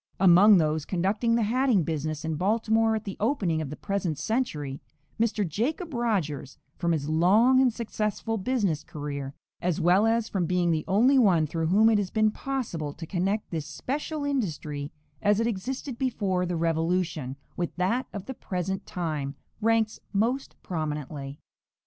Among 0.19 0.57
those 0.57 0.83
conducting 0.83 1.35
the 1.35 1.43
hatting 1.43 1.83
business 1.85 2.25
in 2.25 2.33
Baltimore 2.33 2.95
at 2.95 3.03
the 3.03 3.17
opening 3.19 3.61
of 3.61 3.69
the 3.69 3.75
present 3.75 4.17
century, 4.17 4.81
Mr. 5.19 5.47
Jacob 5.47 5.93
Rogers, 5.93 6.57
from 6.75 6.91
his 6.91 7.07
long 7.07 7.61
and 7.61 7.71
successful 7.71 8.39
business 8.39 8.83
career, 8.83 9.35
as 9.61 9.79
well 9.79 10.07
as 10.07 10.27
from 10.27 10.47
being 10.47 10.71
the 10.71 10.85
only 10.87 11.19
one 11.19 11.45
through 11.45 11.67
whom 11.67 11.87
it 11.87 11.99
has 11.99 12.09
been 12.09 12.31
possible 12.31 12.93
to 12.93 13.05
connect 13.05 13.51
this 13.51 13.67
special 13.67 14.25
industry 14.25 14.91
as 15.21 15.39
it 15.39 15.45
existed 15.45 15.99
before 15.99 16.47
the 16.47 16.57
Revolution, 16.57 17.35
with 17.55 17.75
that 17.75 18.07
of 18.11 18.25
the 18.25 18.33
present 18.33 18.87
time, 18.87 19.35
ranks 19.61 19.99
most 20.11 20.55
prominently. 20.63 21.37